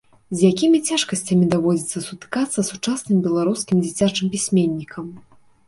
З 0.37 0.49
якімі 0.53 0.79
цяжкасцямі 0.89 1.49
даводзіцца 1.53 2.03
сутыкацца 2.07 2.67
сучасным 2.71 3.21
беларускім 3.29 3.77
дзіцячым 3.87 4.35
пісьменнікам? 4.35 5.17